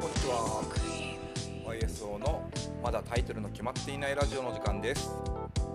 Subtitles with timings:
[0.00, 0.62] こんにちは。
[1.66, 2.50] YSO の
[2.82, 5.10] まだタイトルの決まっていないラジオの時間です、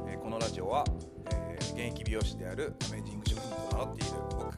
[0.07, 0.83] えーこのラジオは、
[1.31, 4.57] えー現役美容師であるアメージング職人と名乗っている僕が、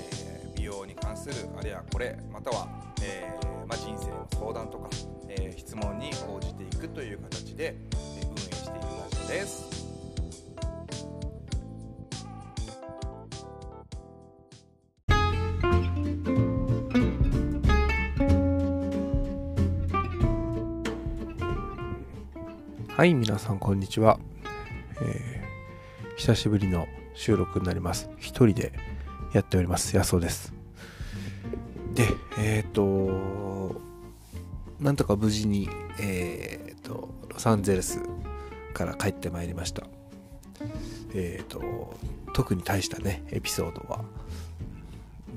[0.00, 2.68] えー美容に関するあれやこれまたは、
[3.02, 4.90] えーまあ、人生の相談とか、
[5.28, 9.75] えー質問に応じていくという形で、えー運営しているラジオです。
[22.96, 24.18] はい、皆さんこんにちは。
[25.02, 28.08] えー久しぶりの収録になります。
[28.16, 28.72] 一人で
[29.34, 29.94] やっております。
[29.94, 30.54] 安尾です。
[31.92, 33.78] で、えっ、と、
[34.80, 35.68] なんとか無事に、
[36.00, 38.00] えっ、と、ロサンゼルス
[38.72, 39.86] から帰ってまいりました。
[41.12, 41.60] えっ、と、
[42.32, 44.06] 特に大したね、エピソードは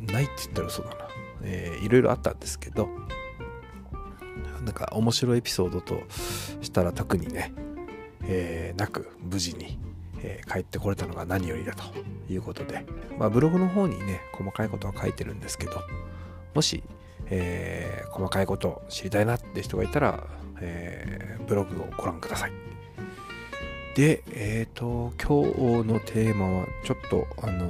[0.07, 0.95] ないって言ったら嘘だな。
[1.43, 2.87] えーいろいろあったんですけど、
[4.63, 6.01] なんか面白いエピソードと
[6.61, 7.53] したら特にね、
[8.23, 9.79] えーなく無事に、
[10.21, 11.83] えー帰ってこれたのが何よりだと
[12.31, 12.85] いうことで、
[13.17, 15.81] まあ、ブログの方にね細かいことは書いてるんですけど
[16.53, 16.83] もし、
[17.27, 20.23] えー細かいこと知りたいなって人がいたら、
[20.59, 22.51] えブログをご覧ください。
[23.95, 25.43] でえっ、と今
[25.83, 27.67] 日のテーマはちょっとあの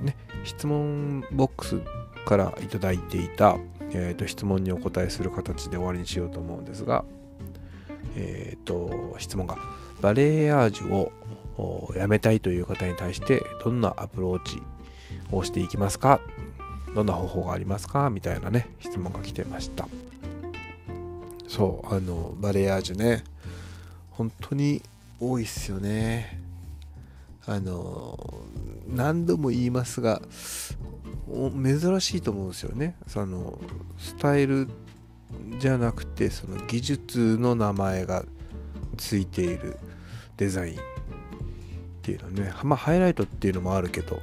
[0.00, 1.80] ね質問ボックス
[2.26, 3.56] からいただいていた、
[3.92, 7.04] えーと質問にお答えする形で終わりにしようと思うんですが
[8.16, 9.58] えっ、と質問が
[10.00, 14.62] バレエアージュをやめたいという方に対してどんなアプローチ
[15.32, 16.20] をしていきますか？
[16.94, 18.10] どんな方法がありますか？
[18.10, 19.88] みたいなね質問が来てました。
[21.48, 23.24] そうあのバレエアージュね
[24.10, 24.82] 本当に
[25.20, 26.40] 多いっすよね。
[27.48, 28.44] あの
[28.86, 30.20] 何度も言いますが
[31.26, 32.94] 珍しいと思うんですよね。
[33.06, 33.58] その
[33.98, 34.68] スタイル
[35.58, 38.24] じゃなくてその技術の名前が
[38.98, 39.78] ついている
[40.36, 40.78] デザインっ
[42.02, 42.52] ていうのね。
[42.62, 44.20] まあハイライトっていうのもあるけど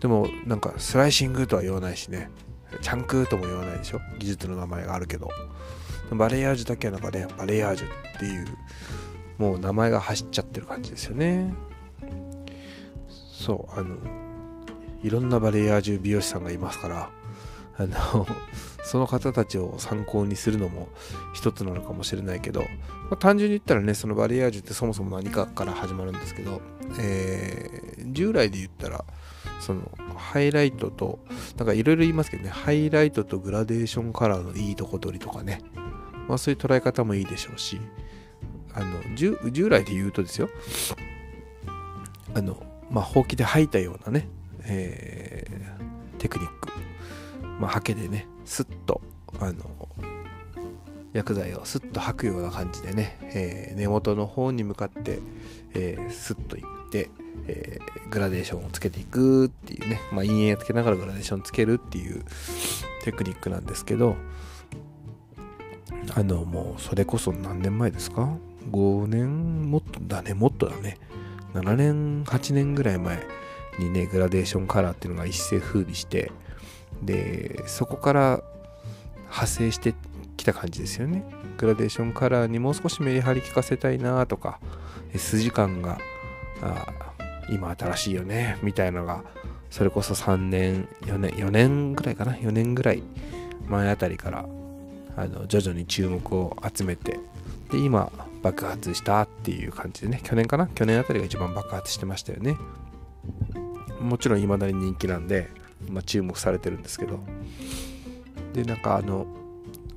[0.00, 2.30] でもなんかスライシングとは言わないしね。
[2.80, 4.00] チャンクとも言わないでしょ。
[4.18, 5.28] 技術の名前があるけど。
[6.12, 8.46] バレエアージュだけはなんかねバレエアージュっていう
[9.38, 11.52] もう名前が走っちゃってる感じですよね。
[13.44, 13.96] そうあの
[15.02, 17.10] いろんなバレエアージュ美容師さんがいますから
[17.76, 18.26] あの
[18.84, 20.88] その方たちを参考にするのも
[21.34, 22.66] 一つなのかもしれないけど、ま
[23.12, 26.60] あ単純に言ったらねそのバリエアージュってそもそも何かから始まるんですけど、
[26.98, 27.84] えー
[28.14, 29.04] 従来で言ったら
[29.60, 31.18] そのハイライトと
[31.56, 35.60] なんかいろいろ言いますけどねハイライトとグラデーションカラーのいいとこ取りとかね、
[36.28, 37.80] まあ、そういう捉え方もいいでしょうし
[38.72, 40.48] あの従従来で言うとですよ
[42.34, 42.56] あの
[42.94, 44.28] まあほうきで吐いたようなね、
[44.64, 46.70] えーテクニック。
[47.60, 49.02] まあ、ハケでねスッと
[49.38, 49.88] あの
[51.12, 55.18] 薬剤をスッと吐くような感じでね、えー根元の方に向かって、
[55.74, 57.10] えースッといって、
[57.48, 62.24] えーグラデーションをつけていくっていうね、まあ、陰影をつけながらグラデーションつけるっていう
[63.02, 64.16] テクニックなんですけど
[66.14, 68.36] あのもうそれこそ何年前ですか
[68.70, 70.98] ？5年もっとだねもっとだね。
[71.54, 73.26] 7年8年ぐらい前
[73.78, 76.32] にねグラデーションカラーっていうのが一世風靡して
[77.02, 78.42] でそこから
[79.24, 79.94] 派生して
[80.36, 81.24] きた感じですよね。
[81.58, 84.58] グラデーションカラーにもう少しメリハリ効かせたいなとか
[85.16, 85.98] 筋感が
[86.60, 86.86] あ
[87.50, 89.22] 今新しいよねみたいのが
[89.70, 93.02] それこそ3年4年4年ぐらいかな4年ぐらい
[93.68, 94.46] 前あたりから
[95.16, 97.18] あの徐々に注目を集めて
[97.70, 98.10] で今
[98.44, 100.66] 爆発したっていう感じでね去年かな？
[100.66, 102.56] 去年あたりが一番爆発してましたよね。
[104.00, 105.48] もちろん未だに人気なんで、
[105.88, 107.18] まあ、注目されてるんですけど。
[108.52, 109.26] でなんかあの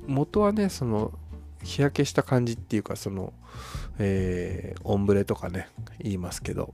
[0.06, 1.12] 元はねその
[1.62, 3.32] 日焼けした感じっていうかその、
[3.98, 5.68] えーオンブレとかね
[6.00, 6.72] 言いますけど。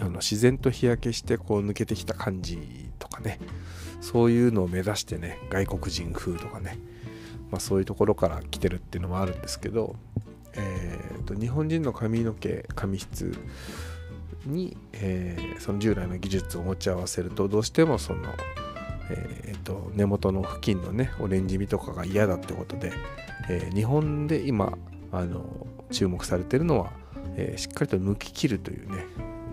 [0.00, 3.38] あの自然と日焼けしてこう抜けてきた感じとかね。
[4.00, 6.78] そういうのを目指してね外国人風とかね、
[7.50, 9.96] まあ、そういうところから来てるっていうのもあるんですけど、
[10.54, 13.32] えーと日本人の髪の毛髪質
[14.46, 18.22] に、えーその従来の技術を持ち合わせるとどうしてもその、
[19.10, 22.92] えーと根元の付近のねオレンジ味とかが嫌だってことで、
[23.48, 24.76] えー日本で今
[25.12, 26.92] あの注目されてるのは、
[27.36, 29.06] えーしっかりと抜き切るというね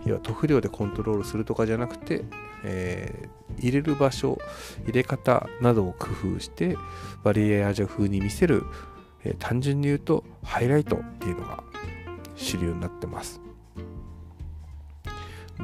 [0.06, 2.24] 要は塗料でコントロールするとかじゃなくて、
[2.64, 4.38] えー入れる場所
[4.86, 6.78] 入れ方などを工夫して
[7.24, 8.64] バリエアージュ風に見せる、
[9.24, 11.64] えー単純に言うとハイライトっていうのが
[12.36, 13.42] 主流になってます。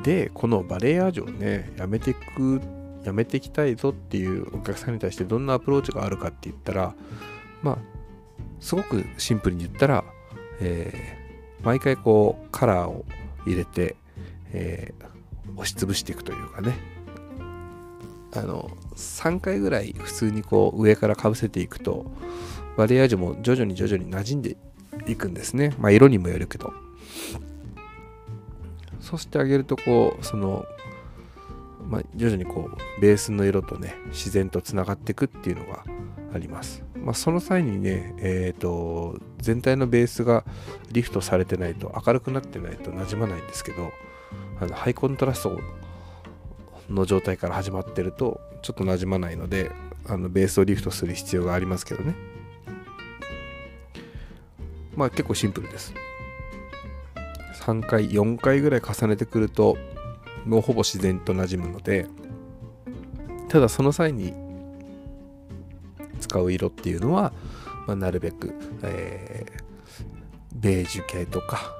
[0.01, 2.61] でこのバレエアージュをねやめていく
[3.03, 6.95] やめていきたいぞっていうお客さんに対してどんなアプローチがあるかって言ったら
[7.61, 7.77] まあ
[8.59, 10.03] すごくシンプルに言ったら、
[10.61, 13.05] えー、毎回こうカラーを
[13.45, 13.95] 入れて、
[14.53, 16.73] えー、押しつぶしていくというかね。
[18.35, 22.05] あの3回ぐらい普通にこう上からかぶせていくと
[22.77, 24.57] バリアージュも徐々に徐々に馴染んで
[25.07, 25.75] いくんですね。
[25.79, 26.73] まあ色にもよるけど。
[28.99, 30.65] そしてあげるとこうその
[31.89, 35.83] まあ、徐々にこうベースの色とね自然とつながっていくっていうのが
[36.33, 40.43] あります、まあ、その際にね、えーと、全体のベースが
[40.91, 43.91] リフトされてないと明るくなってないとなじまないんですけど
[44.59, 45.59] あのハイコントラスト
[46.93, 49.71] の状態から始まってるとちょっとなじまないので
[50.07, 52.15] あのベースをリフトする必要がありますけどね。
[54.95, 55.93] まあ結構シンプルです。
[57.63, 59.77] 3回4回ぐらい重ねてくると
[60.45, 62.07] もうほぼ自然と馴染むので
[63.47, 64.33] ただその際に
[66.19, 67.31] 使う色っていうのは、
[67.87, 68.53] まあ、なるべく、
[68.83, 69.63] えー、
[70.55, 71.73] ベージュ系とか、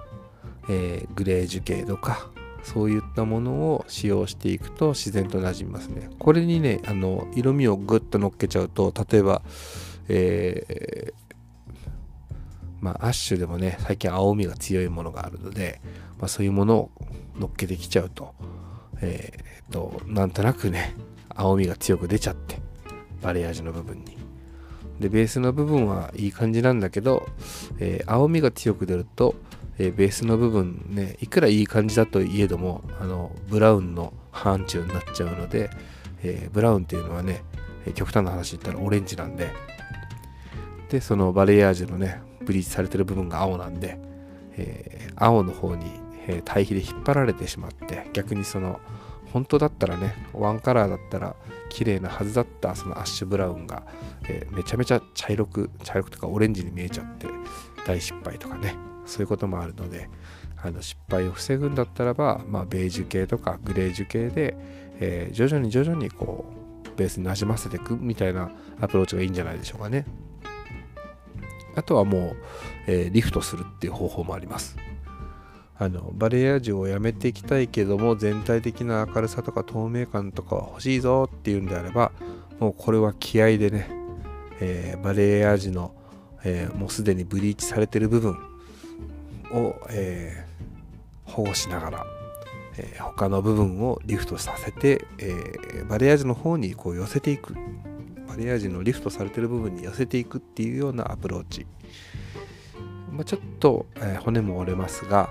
[0.70, 2.30] えー、グレージュ系とか
[2.64, 9.42] そういったものを使用していくと自然と馴染みますねこれにねあの色味をグッと乗っけちゃうと例えば、
[10.08, 11.14] えー、
[12.84, 15.80] まあ、アッシュでもね、最近青みが強いものがあるので、
[16.20, 16.92] まあ、そういうものを
[17.40, 18.36] 乗っけてきちゃうと、
[19.00, 20.94] えー、っと、なんとなくね、
[21.34, 22.58] 青みが強く出ちゃって、
[23.22, 24.18] バレアージュの部分に。
[25.00, 27.26] で、ベースの部分はいい感じなんだけど、
[27.80, 29.34] えー、青みが強く出ると、
[29.80, 35.70] えー、ベースの部分ね、いくらいい感じだといえども、あの、ブラウンの範疇になっちゃうので、
[36.24, 37.44] えブラウンっていうのはね、
[37.96, 39.52] 極端な話言ったらオレンジなんで、
[40.90, 43.98] で、そのバレエアージュのね、ブリーチされてる部分が青なんで、
[44.58, 45.86] えー、青の方に、
[46.28, 48.80] えー、対比で引っ張られてしまって逆にその
[49.32, 51.36] 本当だったらねワンカラーだったら
[51.70, 53.84] 綺麗なはずだったそのアッシュブラウンが、
[54.30, 57.28] え、めちゃめちゃ茶色く茶色くとかオレンジに見えちゃって
[57.86, 58.93] 大失敗とかね。
[59.06, 60.10] そういうこともあるので
[60.58, 64.56] あの失敗を防ぐんだったらば、まあ、ベージュ系とかグレージュ系で、
[65.00, 66.46] えー、徐々に徐々にこ
[66.86, 70.06] うベースになじませていくみたいなアプローチがいいんじゃないでしょうかね。
[71.76, 72.36] あとはもう、
[72.88, 74.78] えー、リフトするっていう方法もあります
[75.76, 82.12] あのバレエアージュをやめていきたいけども全体的な明るさとか透明感とかは欲しいぞっていうんであれば
[82.60, 83.90] もうこれは気合でね、
[84.62, 85.96] えー、バレエアージュの、
[86.44, 88.38] えー、もうすでにブリーチされてる部分
[89.54, 90.46] を、え
[91.26, 92.06] 保護しながら、
[92.78, 97.56] え他の部分をリフトさせて、えバレアージュの方にこう寄せていく。
[98.34, 101.68] マリアージュのリフトされてる部分に寄せていくっていうようなアプローチ、
[103.12, 105.30] まあ、ちょっと、え、骨も折れますが、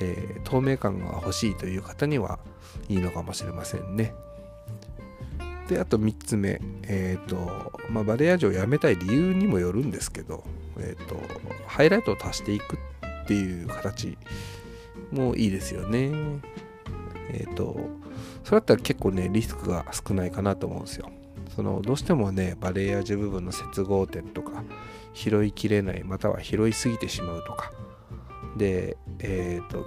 [0.00, 2.38] え、透明感が欲しいという方には
[2.90, 4.12] いいのかもしれませんね。
[5.68, 10.44] であと3つ目、えーとまあ、バレエアージュをやめたい理由にもよるんですけど、
[10.78, 11.16] えーと、
[11.66, 12.78] ハイライトを足していくっ
[13.32, 14.18] っていう形。
[15.10, 16.10] もいいですよね。
[17.30, 17.76] えっ、ー、と
[18.44, 21.10] それだったら結構ねリスクが少ないかなと思うんですよ。
[21.54, 24.64] そのどうしてもねバレエアージュ部分の接合点とか
[25.12, 27.72] 拾いきれないまたは拾いすぎてしまうとか。
[28.56, 29.86] でえっ、ー、と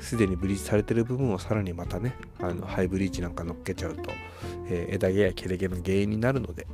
[0.00, 4.10] すでにブリーチされてる部分をさらにまたねあのハイブリーチなんか乗っけちゃうと、
[4.68, 6.66] えー、枝毛や切れ毛の原因になるので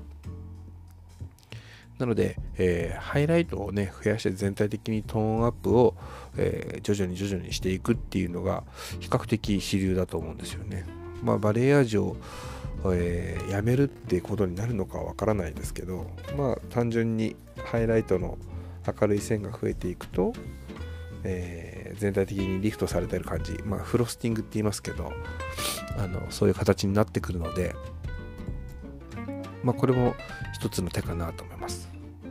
[1.98, 5.94] なので、えー、ハイライトをね増やして全体的にトーンアップを、
[6.36, 8.64] えー、徐々に徐々にしていくっていうのが
[9.00, 10.84] 比較的主流だと思うんですよね。
[11.22, 12.16] まあ、バレエアージュを
[12.94, 18.38] えー、やめるっていうことになるのかわからないですけどまあ単純にハイライトの
[18.86, 20.32] 明るい線が増えていくと、
[21.24, 25.12] えー、全体的にリフトされてる感じまあフロスティングって言いますけど
[25.98, 27.74] あのそういう形になってくるので
[29.64, 30.14] まあこれも
[30.54, 31.85] 一つの手かなと思います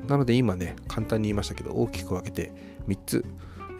[0.05, 2.51] なので今ね簡単に言いましたけど大きく分けて
[2.87, 3.25] 3つ、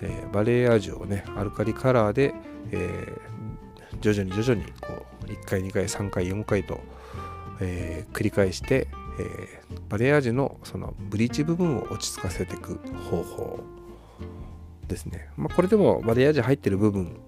[0.01, 2.33] えー、バレエアージュをねアルカリカラーで、
[2.71, 6.79] えー、徐々に徐々にこう1回2回3回4回と、
[7.59, 8.87] えー、繰り返して、
[9.19, 12.79] え、バレエアージュのそのブリーチ部分を落ち着かせていく
[13.09, 13.59] 方法
[14.87, 17.19] ですね、まあ、これでもバレエアージュ入ってる部分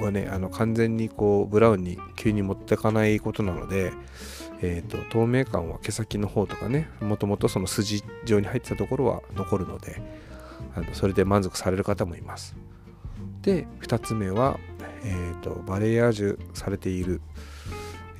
[0.00, 3.92] はねあの完全にこうブラウンに急に持ってかないことなので、
[4.62, 10.02] えーと、透明感は毛先の方とかねもともとその筋状に入ってたところは残るので
[10.74, 12.56] あのそれで満足される方もいます。
[13.42, 14.58] で2つ目は
[15.04, 17.20] えーと、バレエアージュされている、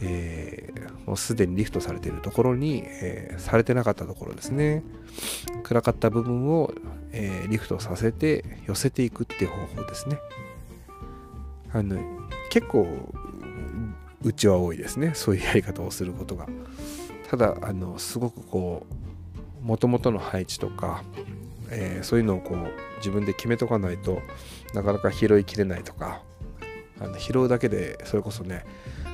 [0.00, 4.82] えー、もうすでにリフトされているところに、えー、されてなかったところですね。
[5.62, 6.72] 暗かった部分を、
[7.12, 10.18] えー、リフトさせて寄せていくっていう方法ですね。
[11.72, 12.00] あの
[12.50, 12.86] 結構
[14.22, 15.12] うちは多いですね。
[15.14, 16.46] そういうやり方をすることが。
[17.30, 18.86] ただあのすごくこ
[19.62, 21.04] うもともとの配置とか、
[21.70, 24.20] えー、そういうのをこう自分で決めとかないと
[24.74, 26.22] なかなか拾いきれないとか
[27.00, 28.64] あの拾うだけでそれこそね、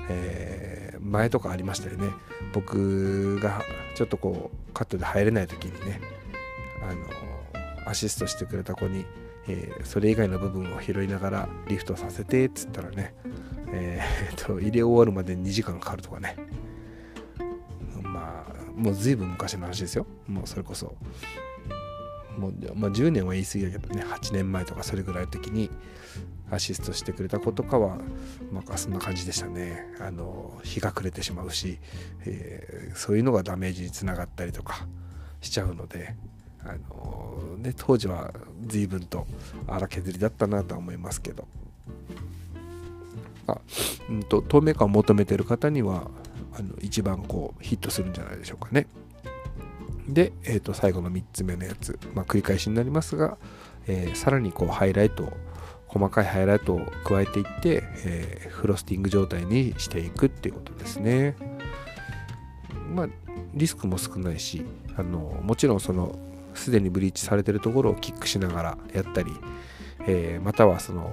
[0.09, 2.09] えー、前とかありましたよね。
[2.53, 3.63] 僕が
[3.95, 6.01] ちょっとこうカットで入れない時にね
[6.83, 9.05] あのアシストしてくれた子に、
[9.47, 13.15] えー、それ以外の部分を拾いながらリフトさせてっつったらね、
[13.69, 16.37] えー、と入れ終わるまで2時間かかるとかね。
[18.03, 20.07] まあもう随分昔の話ですよ。
[20.27, 20.95] もうそれこそ。
[22.39, 24.05] もう、まあ、10年は言い過ぎだけどね。
[24.05, 25.71] 8年前とかそれぐらいの時に
[26.51, 27.99] アシストしてくれた子とかは
[28.53, 29.87] まあそんな感じでしたね。
[30.01, 31.79] あの日が暮れてしまうし、
[32.25, 34.87] えー、そういうのがダメージにつながったりとか
[35.41, 36.15] しちゃうので
[36.61, 38.33] あのね当時は
[38.67, 39.27] 随分と
[39.67, 41.49] 荒削りだったなとは思いますけど。
[43.47, 43.61] あ、
[44.09, 46.11] うんと、透明感を求めてる方には
[46.59, 48.87] あの一番こうヒットするんじゃないでしょうかね。
[50.09, 53.39] で、えー、と最後の3つ目のやつ、まあ、繰り返しになりますが、
[53.87, 55.33] えー、さらにこうハイライト
[55.89, 61.37] 細かいハイライトを加えていって、えー、フロスティング状態にしていくっていうことですね。
[62.95, 63.09] まあ
[63.55, 64.65] リスクも少ないし
[64.97, 66.19] あのもちろんその
[66.55, 69.33] すでにブリーチされてるところをキックしながらやったり、
[70.07, 71.11] えー、またはその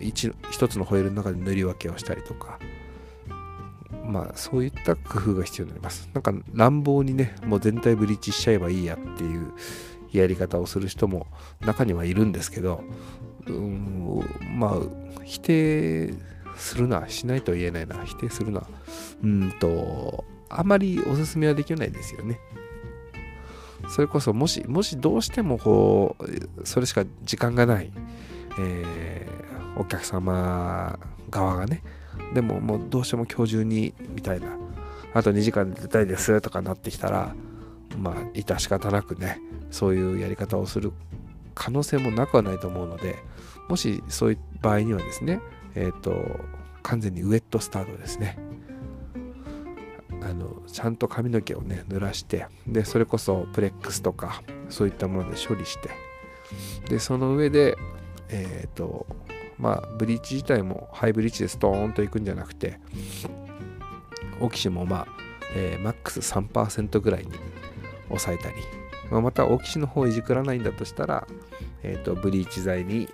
[0.00, 2.58] 一一つのホイールの中で塗り分けをしたりとか。
[4.06, 6.08] まあそういった工夫が必要になります。
[6.12, 9.52] なんか乱暴にねもう全体ブリーチしちゃえばいいやっていう
[10.12, 11.26] やり方をする人も
[11.60, 12.82] 中にはいるんですけど
[13.46, 14.24] うん
[14.56, 14.78] まあ
[15.24, 16.14] 否定
[16.56, 18.66] するなしないと言えないな否定するな。
[19.22, 22.40] うんとあまりおすすめはできないですよね。
[23.88, 27.90] それこそもしもしどうしてもこうそれしか時間がない、
[28.58, 30.98] えー、お客様
[31.30, 31.82] 側がね
[32.34, 34.60] でももうどうしても今日中にみたいな。
[35.12, 37.34] あと2時間で出たいですとかなってきたら
[37.98, 40.92] まあ致し方なくねそういうやり方をする
[41.54, 43.16] 可能性もなくはないと思うので
[43.68, 45.40] もしそういう場合にはですね
[45.74, 46.14] えっ、ー、と
[46.82, 48.38] 完全にウェットスタートですね。
[50.22, 55.90] あのちゃんと髪の毛をね濡らしてでそれこそプレックスとかそういったもので処理して。
[56.88, 57.78] でその上で
[58.28, 59.06] えっ、ー、と
[59.60, 62.80] まあブリーチ自体もハイブリーチでストーンといくんじゃなくて
[64.40, 65.06] オキシもまあ、
[65.54, 67.32] えー、マックス3%ぐらいに
[68.08, 68.56] 抑えたり、
[69.10, 71.26] まあ、またオキシの方いじくらないんだとしたら、
[71.82, 73.08] えーと、ブリーチ剤に、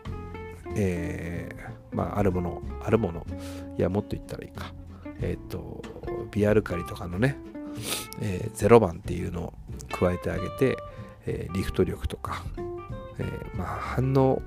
[0.77, 3.27] えー、まあ、あるものあるもの
[3.77, 4.73] いやもっと言ったらいいか。
[5.21, 5.83] えっ、ー、と
[6.31, 7.37] ビアルカリとかのね、
[8.21, 9.55] えー、0番っていうのを
[9.91, 10.77] 加えてあげて、
[11.27, 12.45] えー、リフト力とか、
[13.19, 14.43] えー、まあ、反応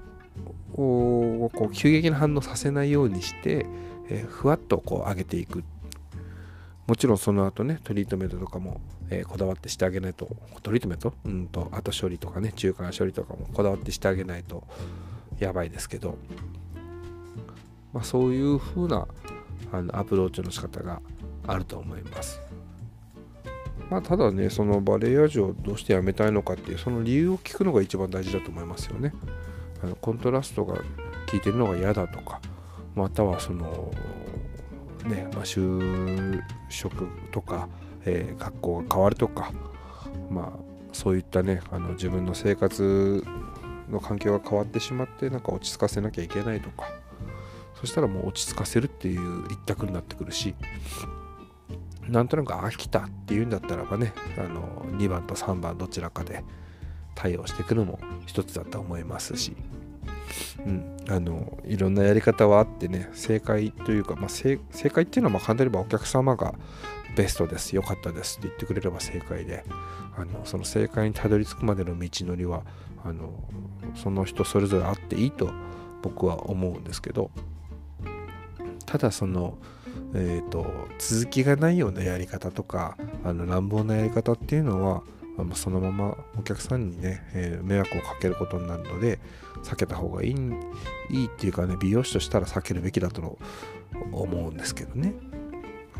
[0.74, 3.66] をこう急激な反応させないようにして、
[4.10, 5.64] えふわっとこう上げていく
[6.88, 10.30] もちろんその後ねトリートメントとかも、えこだわってしてあげないと
[10.64, 11.14] トリートメント？
[11.26, 14.64] うんと後処理とかね中間処理とかもこだわってしてあげないと
[15.40, 16.18] やばいですけど、
[17.94, 19.08] まあ、そういう風な
[19.72, 21.02] あのアプローチの仕方が
[21.48, 22.42] あると思います。
[23.90, 29.14] まあ、ただね、そのバレエアージをどうしてやめたいのかっていう、その理由を聞くのが一番大事だと思いますよね。
[29.84, 30.82] あのコントラストが効
[31.38, 32.42] いてるのが嫌だとか、
[32.96, 33.92] またはその、
[35.06, 37.68] ね、まあ、就職とか、
[38.06, 39.52] えー、学校が変わるとか、
[40.30, 40.60] まあ、
[40.92, 43.24] そういったね、あの自分の生活
[43.90, 46.88] の環境が変わってしまって、なんか落ち着かせなきゃいけないとか、
[47.80, 50.54] そしたらもう落ち着かせるっていう一択になってくるし
[52.08, 56.44] なんとなく飽きたっていうんだったらばねあの2番と3番どちらかで
[57.20, 59.54] 対応していくのも一つだと思いますし、
[60.66, 66.56] うん、あのいろんなやり方はあってね正解というか、まあ、正解っていうのはまあ簡単に言えばお客様が
[67.18, 69.66] ベストです良かったですって言ってくれれば正解で
[70.16, 72.64] あのその正解にたどり着くまでの道のりは
[73.04, 73.34] あの
[73.96, 75.52] その人それぞれあっていいと
[76.02, 77.32] 僕は思うんですけど。
[78.86, 79.60] ただその、
[80.16, 80.66] えーと、
[80.98, 85.04] 続きがないようなやり方とかあの乱暴なやり方っていうのは
[85.56, 89.20] そのままお客さんにね、えー、迷惑をかけることになるので
[89.64, 90.36] 避けた方がいい
[91.10, 93.38] いいっていうかね美容師としたら避けるべきだと
[94.12, 95.14] 思うんですけどね。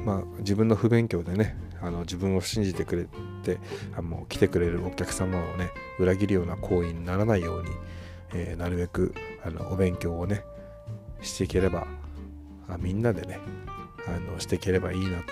[0.06, 3.06] まあ自分の不勉強でねあの自分を信じてくれ
[3.44, 3.60] て
[3.98, 7.70] あの来てくれるお客様をね裏切るような行為にならないように、
[8.34, 10.44] えー、なるべくあのお勉強をね
[11.22, 11.86] していければ
[12.70, 13.40] あみんなでね
[14.08, 15.30] あのしていければいいなって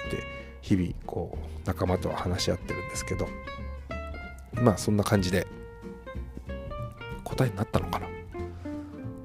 [0.61, 3.27] 日々こう仲間とは話し合ってるんですけど。
[4.61, 5.47] まあそんな感じで
[7.23, 8.07] 答えになったのかな,、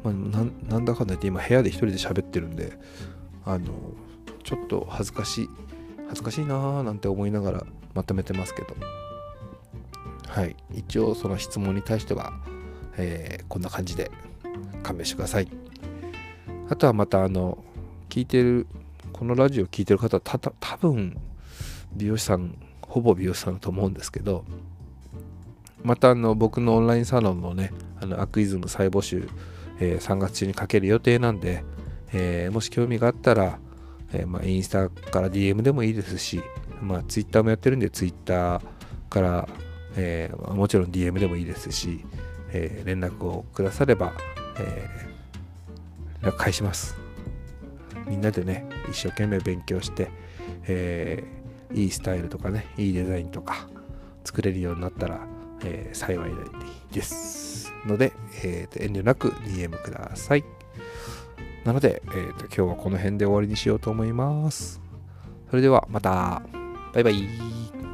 [0.05, 2.79] まあ、なんだかんだ言って今部屋で一人で喋ってるんで
[3.45, 3.73] あの
[4.45, 5.49] ちょっと恥ずかしい
[6.09, 8.75] 恥ずかしいなーなんて思いながらまとめてますけど。
[10.29, 10.57] はい。
[10.73, 12.33] 一応その質問に対しては、
[12.97, 14.11] えーこんな感じで
[14.83, 15.49] 勘弁してください。
[16.71, 17.63] あとはまたあの
[18.09, 18.67] 聞いてる
[19.13, 21.19] このラジオ聞いてる方はたた多分
[21.95, 24.45] 美容師さんほぼ美容師さんだと思うんですけど
[25.83, 29.29] またあの僕のオンラインサロンのねあのアクイズム再募集、
[29.81, 31.65] えー3月中にかける予定なんで、
[32.13, 33.59] えーもし興味があったら、
[34.13, 36.41] えーまあ、インスタから DM でもいいですし、
[36.81, 38.61] まあ、Twitter もやってるんで Twitter
[39.11, 39.49] から、
[39.97, 42.05] えーもちろん DM でもいいですし、
[42.53, 44.13] えー連絡をくだされば、
[44.59, 46.97] えー連絡返します。
[48.07, 50.11] みんなでね一生懸命勉強して、
[50.67, 51.43] えー
[51.75, 53.67] いいスタイルとかねいいデザインとか
[54.25, 55.27] 作れるようになったら、
[55.65, 56.31] えー幸い
[56.93, 57.73] です。
[57.87, 58.13] ので、
[58.45, 60.45] えーと遠慮なく DM ください。
[61.65, 64.81] なので、えーと今日はこの辺で終わりにしようと思います。
[65.51, 66.43] それではまた。
[66.93, 67.92] バイバイ。